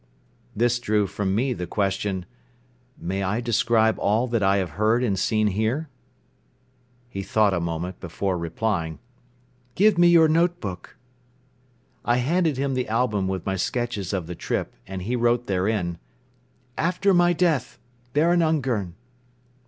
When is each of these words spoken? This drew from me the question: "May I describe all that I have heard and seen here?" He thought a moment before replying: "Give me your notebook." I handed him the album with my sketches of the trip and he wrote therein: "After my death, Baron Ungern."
This 0.55 0.79
drew 0.79 1.05
from 1.05 1.35
me 1.35 1.53
the 1.53 1.67
question: 1.67 2.25
"May 2.97 3.21
I 3.21 3.39
describe 3.39 3.99
all 3.99 4.27
that 4.29 4.41
I 4.41 4.57
have 4.57 4.71
heard 4.71 5.03
and 5.03 5.13
seen 5.19 5.45
here?" 5.49 5.89
He 7.07 7.21
thought 7.21 7.53
a 7.53 7.59
moment 7.59 7.99
before 7.99 8.35
replying: 8.35 8.97
"Give 9.75 9.99
me 9.99 10.07
your 10.07 10.27
notebook." 10.27 10.97
I 12.03 12.17
handed 12.17 12.57
him 12.57 12.73
the 12.73 12.87
album 12.87 13.27
with 13.27 13.45
my 13.45 13.57
sketches 13.57 14.11
of 14.11 14.25
the 14.25 14.33
trip 14.33 14.75
and 14.87 15.03
he 15.03 15.15
wrote 15.15 15.45
therein: 15.45 15.99
"After 16.79 17.13
my 17.13 17.31
death, 17.31 17.77
Baron 18.11 18.41
Ungern." 18.41 18.95